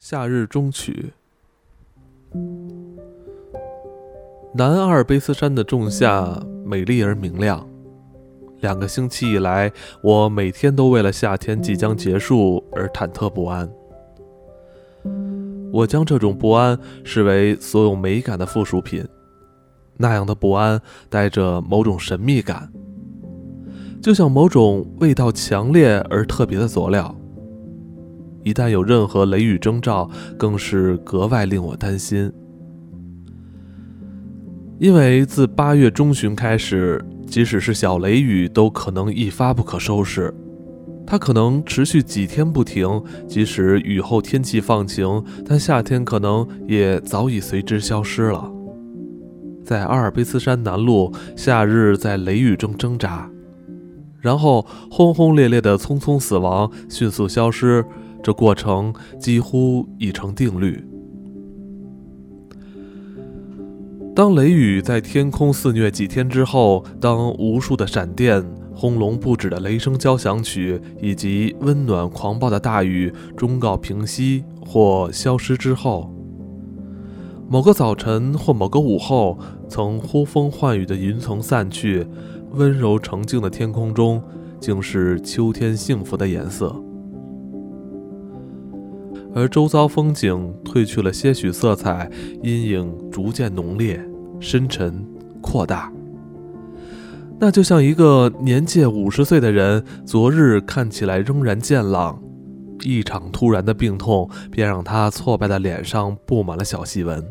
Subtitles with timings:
[0.00, 1.12] 夏日中曲。
[4.54, 7.68] 南阿尔卑斯山的仲夏美丽而明亮。
[8.60, 13.68] 两个星期以来，我每天都为了夏天即将结束而忐忑不安。
[15.72, 19.04] 我将这种不安视为所有美感的附属品。
[19.96, 22.72] 那样的不安带着某种神秘感，
[24.00, 27.17] 就像某种味道强烈而特别的佐料。
[28.48, 32.32] 一旦有任何雷雨征兆，更是格外令我担心。
[34.78, 40.32] 因为自八月中旬开始，即使是小雷雨，都可能一发不可收拾。
[41.06, 48.50] 它可能持续几天不停，即使雨后天气放晴，但夏天可能也早已随之消失了。
[49.62, 53.30] 在阿尔卑斯山南麓，夏日在雷雨中挣扎，
[54.20, 57.84] 然后轰轰烈烈的匆匆死亡，迅速消失。
[58.22, 60.84] 这过程几乎已成定律。
[64.14, 68.44] 当雷雨在天空肆虐几天之后，当无数的闪电、
[68.74, 76.12] 轰隆不止的雷声交响曲以及温暖狂暴的大雨终告平息或消失之后，
[77.48, 79.38] 某个早晨或某个午后，
[79.68, 82.04] 曾呼风唤雨的云层散去，
[82.50, 84.20] 温柔澄净的天空中，
[84.58, 86.74] 竟是秋天幸福的颜色。
[89.38, 92.10] 而周遭风景褪去了些许色彩，
[92.42, 94.04] 阴影逐渐浓烈、
[94.40, 95.06] 深沉、
[95.40, 95.92] 扩大。
[97.38, 102.20] 那就像一个年届五十岁的人，昨日看起来仍然健朗，
[102.82, 107.24] 一场突然的病痛便让他挫败的脸上布满了小细纹，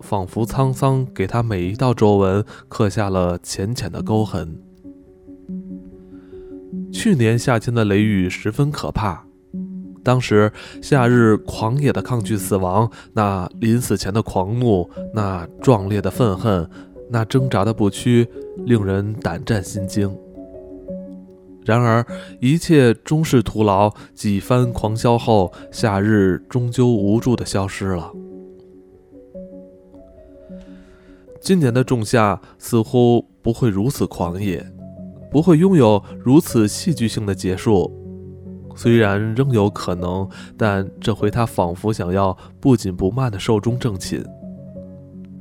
[0.00, 4.60] 仿佛沧桑给他每一道皱纹刻下了浅浅的沟痕。
[6.92, 9.24] 去年夏天的雷雨十分可怕。
[10.04, 10.52] 当时
[10.82, 16.68] 夏日狂野的抗拒死亡，那临死前的狂怒，那壮烈的愤恨，
[17.08, 18.28] 那挣扎的不屈，
[18.58, 20.14] 令人胆战心惊。
[21.64, 22.04] 然而
[22.40, 28.12] 一切终是徒劳，几番狂啸后，夏日终究无助的消失了。
[31.40, 34.66] 今年的仲夏似乎不会如此狂野，
[35.30, 37.90] 不会拥有如此戏剧性的结束。
[38.74, 44.24] 虽然仍有可能，但这回他仿佛想要不紧不慢地寿终正寝。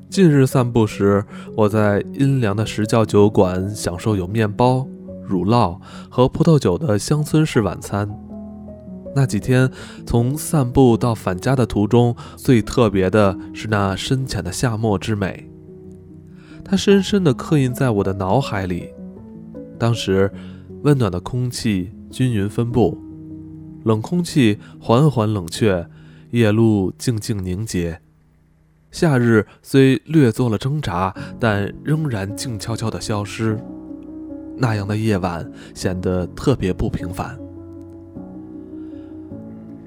[0.10, 4.88] 近日散步时，我在阴凉的石窖酒馆享受有面包、
[5.28, 5.80] 乳酪
[6.10, 8.08] 和葡萄酒的乡村式晚餐。
[9.16, 9.70] 那几天
[10.06, 15.50] 从散步到返家的途中，最特别的是那深浅的夏末之美，
[16.64, 18.90] 它深深地刻印在我的脑海里。
[19.80, 20.32] 当时，
[20.84, 23.03] 温暖的空气均匀分布。
[23.84, 25.88] 冷空气缓缓冷却，
[26.32, 28.00] 夜露静静凝结。
[28.92, 33.60] 夏日虽略做了挣扎，但仍然静悄悄地消失。
[34.58, 37.38] 那样的夜晚显得特别不平凡。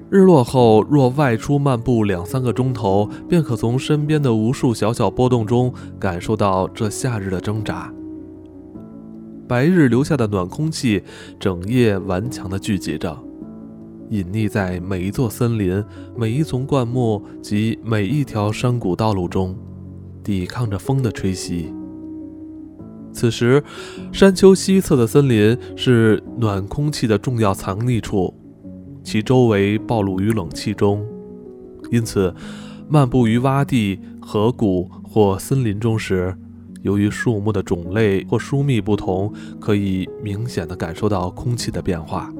[0.09, 7.93] 日落后，若外出漫步两三个钟头，便可从身边的无数小小波动中感受到这夏日的挣扎。
[9.47, 11.03] 白日留下的暖空气，
[11.39, 13.26] 整夜顽强地聚集着。
[14.09, 15.83] 隐匿在每一座森林、
[16.15, 19.55] 每一丛灌木及每一条山谷道路中，
[20.23, 21.73] 抵抗着风的吹袭。
[23.11, 23.63] 此时，
[24.11, 28.33] 山丘西侧的森林是暖空气的重要藏匿处，
[29.03, 31.05] 其周围暴露于冷气中，
[31.91, 32.33] 因此，
[32.87, 36.37] 漫步于洼地、河谷或森林中时，
[36.83, 42.31] 由于树木的种类或疏密不同，可以明显的感受到空气的变化。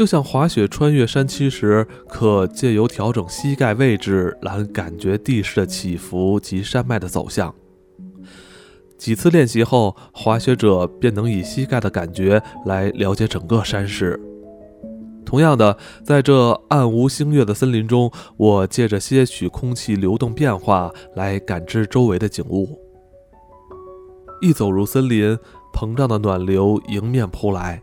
[0.00, 7.54] 就像滑雪穿越山区时，可借由调整膝盖位置来感觉地势的起伏及山脉的走向。
[8.96, 14.18] 几次练习后，滑雪者便能以膝盖的感觉来了解整个山势。
[15.26, 22.80] 同样的，在这暗无星月的森林中，我借着些许空气流动变化来感知周围的景物。
[24.40, 25.36] 一走入森林，
[25.74, 27.82] 膨胀的暖流迎面扑来。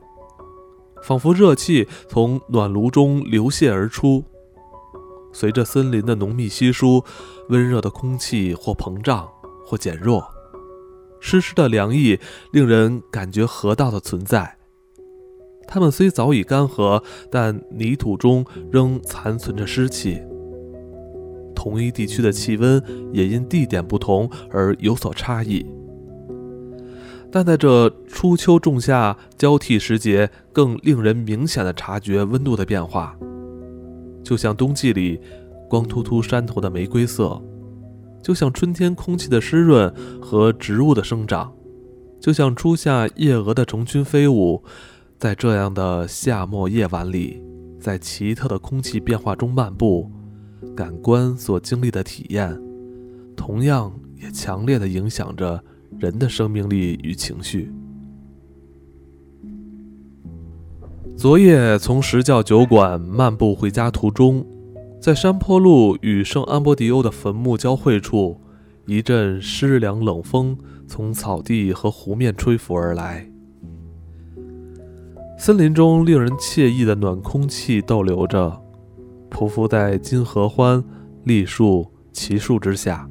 [1.04, 4.24] 仿佛热气从暖炉中流泻而出，
[5.32, 7.04] 随着森林的浓密稀疏，
[7.50, 9.30] 温热的空气或膨胀
[9.66, 10.26] 或减弱，
[11.20, 12.20] 湿湿的凉意
[12.52, 14.58] 令人感觉河道的存在。
[15.68, 20.22] 它们虽早已干涸，但泥土中仍残存着湿气。
[21.54, 25.66] 同一地区的气温也因地点不同而有所差异。
[27.32, 33.18] 但在这初秋仲夏交替时节，更令人明显的察觉温度的变化，
[34.24, 35.20] 就像冬季里
[35.70, 37.42] 光秃秃山头的玫瑰色，
[38.24, 41.54] 就像春天空气的湿润和植物的生长，
[42.20, 44.64] 就像初夏夜蛾的成群飞舞。
[45.20, 47.42] 在这样的夏末夜晚里，
[47.80, 50.12] 在奇特的空气变化中漫步，
[50.76, 52.58] 感官所经历的体验，
[53.36, 55.64] 同样也强烈的影响着
[56.00, 57.72] 人的生命力与情绪。
[61.16, 64.46] 昨夜从石教酒馆漫步回家途中，
[65.02, 68.40] 在山坡路与圣安波迪欧的坟墓交汇处，
[68.86, 70.56] 一阵湿凉冷风
[70.88, 73.28] 从草地和湖面吹拂而来。
[75.40, 78.62] 森林中令人惬意的暖空气逗留着，
[79.32, 80.84] 匍匐在金合欢、
[81.24, 83.10] 栗树、奇树之下。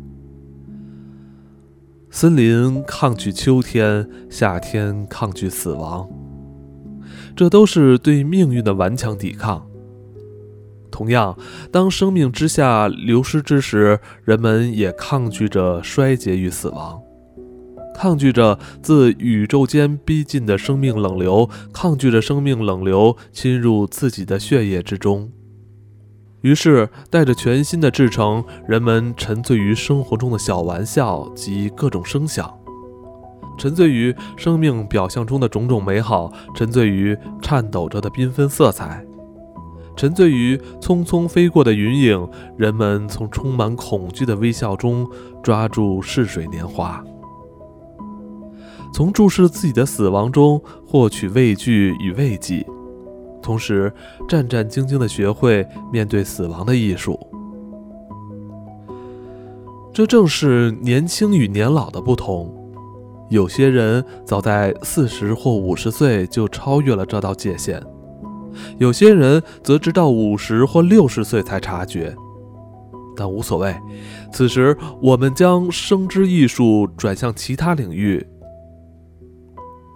[2.18, 6.08] 森林抗拒秋天，夏天抗拒死亡，
[7.36, 9.68] 这都是对命运的顽强抵抗。
[10.90, 11.36] 同样，
[11.70, 16.98] 当生命之下流失之时，人们也抗拒着衰竭与死亡。
[17.94, 25.30] 抗拒着自宇宙间逼近的生命冷流，抗拒着生命冷流侵入自己的血液之中。
[26.46, 32.48] 于是，带着全新的制成，人们沉醉于生活中的小玩笑及各种声响，
[33.58, 39.04] 沉醉于生命表象中的种种美好，沉醉于颤抖着的缤纷色彩，
[39.96, 42.28] 沉醉于匆匆飞过的云影。
[42.56, 45.04] 人们从充满恐惧的微笑中
[45.42, 47.02] 抓住逝水年华。
[48.94, 52.64] 从注视自己的死亡中获取畏惧与慰藉，
[53.46, 53.92] 同时
[54.28, 57.16] 战战兢兢地学会面对死亡的艺术。
[59.94, 62.52] 这正是年轻与年老的不同。
[63.30, 67.80] 有些人早在四十或五十岁就超越了这道界限，
[68.78, 72.12] 有些人则直到五十或六十岁才察觉。
[73.16, 73.74] 但无所谓，
[74.32, 78.26] 此时我们将生之艺术转向其他领域。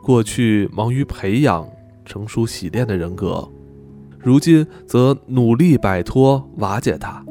[0.02, 1.68] 过去忙于培养、
[2.10, 3.48] 成熟、洗练的人格，
[4.18, 7.24] 如今则努力摆脱、瓦解它。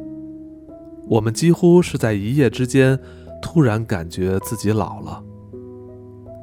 [1.05, 2.97] 我们几乎是在一夜之间
[3.41, 5.21] 突然感觉自己老了。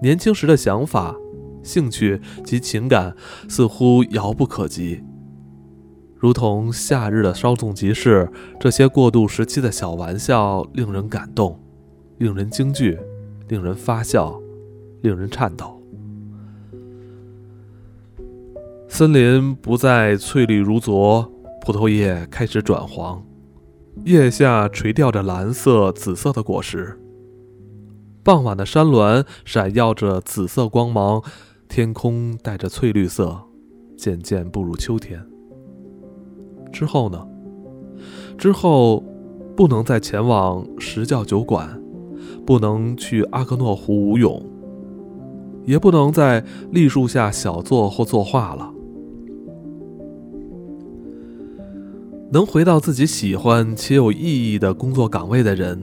[0.02, 1.16] 年轻时的想法、
[1.62, 3.16] 兴趣及情感
[3.48, 5.02] 似乎遥不可及，
[6.14, 8.30] 如同夏日的稍纵即逝。
[8.60, 11.58] 这些过渡时期的小玩笑令人感动，
[12.18, 12.98] 令人惊惧，
[13.48, 14.38] 令人发笑，
[15.00, 15.75] 令人颤抖。
[18.96, 23.22] 森林不再翠绿如昨，葡萄叶开始转黄，
[24.06, 26.98] 叶下垂吊着蓝色、紫色的果实。
[28.25, 31.22] 傍晚的山峦闪耀着紫色光芒，
[31.69, 33.38] 天空带着翠绿色，
[33.98, 35.22] 渐渐步入秋天。
[36.72, 37.22] 之后呢？
[38.38, 39.04] 之后
[39.54, 41.78] 不能再前往石教酒馆，
[42.46, 44.42] 不能去阿克诺湖舞泳，
[45.66, 48.72] 也不能在栗树下小坐或作画了。
[52.36, 55.80] 能回到自己喜欢且有意义的工作岗位的人，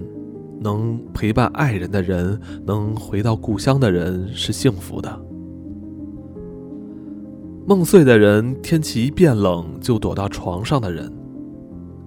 [0.62, 5.20] 能陪伴爱人的人，能回到故乡的人是幸福的。
[7.66, 11.12] 梦碎的人，天气一变冷就躲到床上的人，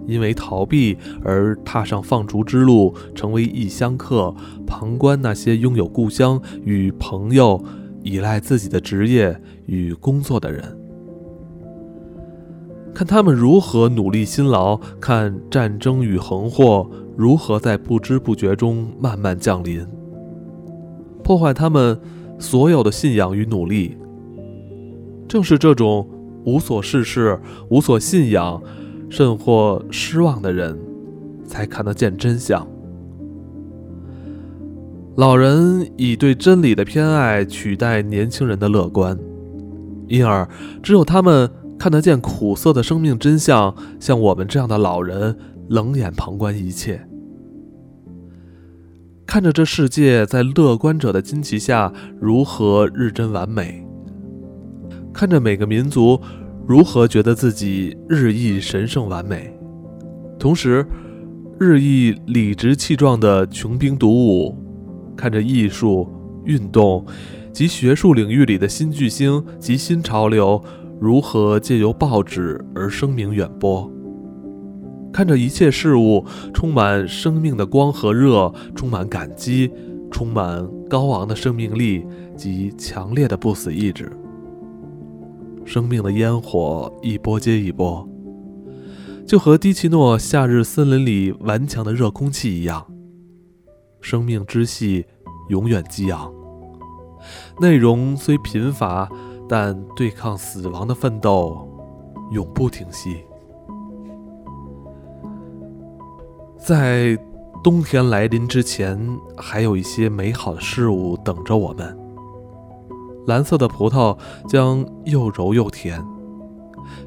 [0.06, 4.32] 因为逃避而踏上放逐之路，成为异乡客，
[4.64, 7.60] 旁观那些拥有故乡与朋友、
[8.04, 10.85] 依赖自己的职业与工作的人。
[12.96, 19.86] 看他们如何努力辛劳，看战争与横祸如何在不知不觉中慢慢降临，
[21.22, 22.00] 破坏他们
[22.38, 23.98] 所有的信仰与努力。
[25.28, 26.08] 正是这种
[26.46, 27.38] 无所事事、
[27.68, 28.62] 无所信仰，
[29.10, 30.78] 甚或失望的人，
[31.44, 32.66] 才看得见真相。
[35.16, 39.18] 老人以对真理的偏爱取代年轻人的乐观，
[40.08, 40.48] 因而
[40.82, 41.50] 只有他们。
[41.78, 45.36] 看得见苦涩的生命真相，像我们这样的老人
[45.68, 47.06] 冷眼旁观一切，
[49.26, 53.86] 看着这世界在乐观者的惊奇下如何日臻完美，
[55.12, 56.20] 看着每个民族
[56.66, 59.52] 如何觉得自己日益神圣完美，
[60.38, 60.86] 同时
[61.58, 64.56] 日益理直气壮的穷兵黩武，
[65.14, 66.08] 看着艺术、
[66.44, 67.04] 运动
[67.52, 70.62] 及学术领域里的新巨星及新潮流。
[71.00, 73.90] 如何借由报纸而声名远播？
[75.12, 79.70] 看着一切事物充满生命的光和热，充满感激，
[80.10, 82.04] 充满高昂的生命力
[82.36, 84.10] 及强烈的不死意志。
[85.64, 88.06] 生命的烟火一波接一波，
[89.26, 92.86] 就和迪奇诺夏日森林里顽强的热空气一样。
[94.00, 95.04] 生命之系
[95.48, 96.32] 永远激昂，
[97.60, 99.10] 内容虽贫乏，
[99.48, 101.68] 但对抗死亡的奋斗
[102.32, 103.24] 永不停息。
[106.58, 107.16] 在
[107.62, 108.98] 冬天来临之前，
[109.36, 111.96] 还有一些美好的事物等着我们。
[113.26, 114.16] 蓝色的葡萄
[114.48, 116.04] 将又柔又甜，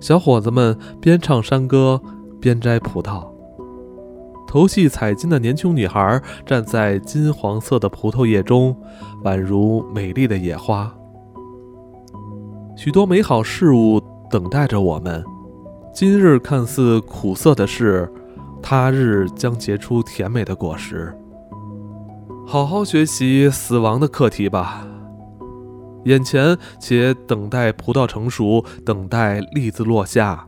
[0.01, 2.01] 小伙子们边唱山歌
[2.41, 3.25] 边摘葡萄。
[4.45, 8.75] 头系彩金的年轻女孩站在金黄色的葡萄叶中，
[9.23, 10.93] 宛如美丽的野花。
[12.81, 15.21] 许多美好事物等待着我们。
[15.93, 18.09] 今日看似苦涩的事，
[18.61, 21.13] 他日将结出甜美的果实。
[22.47, 24.87] 好好学习死亡的课题吧。
[26.05, 30.47] 眼前且等待葡萄成熟，等待栗子落下。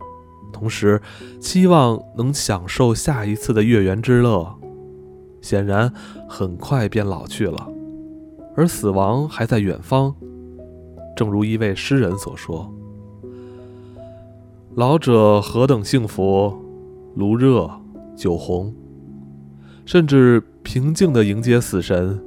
[0.53, 1.01] 同时，
[1.41, 4.57] 期望能享受下一次的月圆之乐。
[5.41, 5.91] 显然，
[6.29, 7.67] 很快便老去了，
[8.55, 10.15] 而死亡还在远方。
[11.21, 12.73] 正如一位诗人所说
[14.73, 16.51] ：“老者何等幸福，
[17.13, 17.69] 炉热
[18.15, 18.73] 酒红，
[19.85, 22.19] 甚至平静地迎接死神。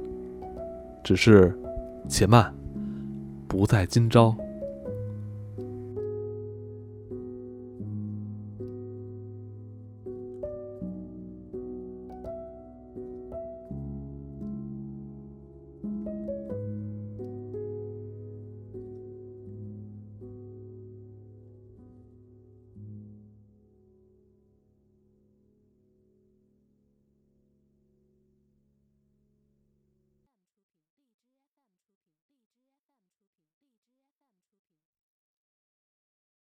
[1.03, 1.59] 只是，
[2.07, 2.55] 且慢，
[3.49, 4.33] 不在今朝。”